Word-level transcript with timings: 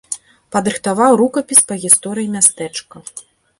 Падрыхтаваў 0.55 1.17
рукапіс 1.21 1.61
па 1.69 1.79
гісторыі 1.85 2.33
мястэчка. 2.39 3.07